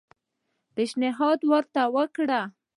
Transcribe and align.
پېشنهاد 0.75 1.39
ورته 1.51 1.81
وکړ. 1.95 2.29